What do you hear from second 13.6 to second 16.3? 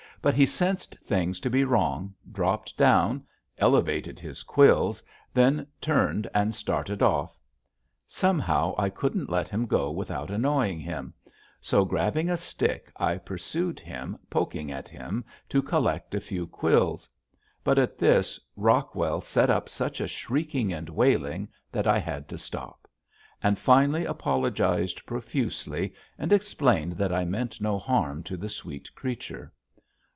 him poking at him to collect a